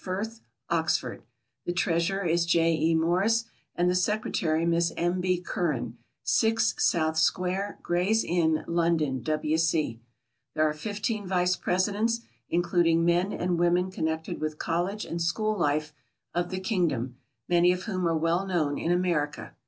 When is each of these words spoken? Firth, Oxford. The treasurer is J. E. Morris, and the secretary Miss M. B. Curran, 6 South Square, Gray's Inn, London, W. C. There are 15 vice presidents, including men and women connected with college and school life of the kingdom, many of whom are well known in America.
Firth, 0.03 0.41
Oxford. 0.67 1.21
The 1.67 1.71
treasurer 1.73 2.25
is 2.25 2.47
J. 2.47 2.73
E. 2.73 2.95
Morris, 2.95 3.45
and 3.75 3.87
the 3.87 3.93
secretary 3.93 4.65
Miss 4.65 4.91
M. 4.97 5.21
B. 5.21 5.39
Curran, 5.39 5.95
6 6.23 6.73
South 6.79 7.19
Square, 7.19 7.77
Gray's 7.83 8.23
Inn, 8.23 8.63
London, 8.67 9.21
W. 9.21 9.57
C. 9.57 9.99
There 10.55 10.67
are 10.67 10.73
15 10.73 11.27
vice 11.27 11.55
presidents, 11.55 12.21
including 12.49 13.05
men 13.05 13.31
and 13.31 13.59
women 13.59 13.91
connected 13.91 14.41
with 14.41 14.57
college 14.57 15.05
and 15.05 15.21
school 15.21 15.55
life 15.55 15.93
of 16.33 16.49
the 16.49 16.59
kingdom, 16.59 17.17
many 17.47 17.71
of 17.71 17.83
whom 17.83 18.07
are 18.07 18.17
well 18.17 18.47
known 18.47 18.79
in 18.79 18.91
America. 18.91 19.53